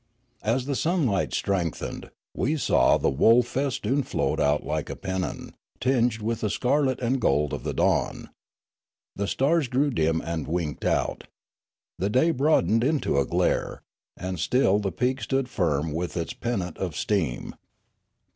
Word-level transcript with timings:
As 0.41 0.65
the 0.65 0.75
sunlight 0.75 1.31
strengthened, 1.31 2.09
they 2.33 2.55
saw 2.55 2.97
the 2.97 3.11
wool 3.11 3.43
festoon 3.43 4.01
float 4.01 4.39
out 4.39 4.65
like 4.65 4.89
a 4.89 4.95
pennon, 4.95 5.53
tinged 5.79 6.23
with 6.23 6.41
the 6.41 6.49
scarlet 6.49 6.99
and 6.99 7.21
gold 7.21 7.53
of 7.53 7.61
the 7.63 7.71
dawn. 7.75 8.31
The 9.15 9.27
stars 9.27 9.67
grew 9.67 9.91
dim 9.91 10.19
and 10.19 10.47
winked 10.47 10.85
out. 10.85 11.25
The 11.99 12.09
day 12.09 12.31
broad 12.31 12.65
ened 12.67 12.83
into 12.83 13.19
a 13.19 13.25
glare, 13.27 13.83
and 14.17 14.39
still 14.39 14.79
the 14.79 14.91
peak 14.91 15.21
stood 15.21 15.47
firm 15.47 15.91
with 15.93 16.17
its 16.17 16.33
pennant 16.33 16.79
of 16.79 16.95
steam. 16.95 17.53